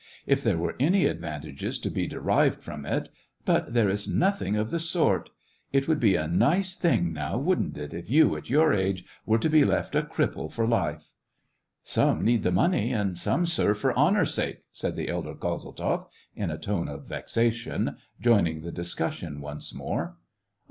[0.25, 3.09] If there were any advantages to be derived from it,
[3.45, 5.29] but there is nothing of the sort.
[5.71, 7.13] It would be a 164 SEVASTOPOL IN AUGUST.
[7.13, 10.01] nice thing, now, wouldn't it, if you, at your age, were to be left a
[10.01, 11.03] cripple for life!""
[11.83, 16.49] Some need the money, and some serve for honor's sake!" said the elder Kozeltzoff, in
[16.49, 20.17] a tone of vexation, joining the discussion once more.